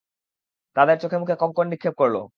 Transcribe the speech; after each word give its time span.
তাদের 0.75 0.97
চোখে 0.97 1.17
মুখে 1.17 1.35
কঙ্কর 1.39 1.65
নিক্ষেপ 1.67 1.93
করল। 1.97 2.15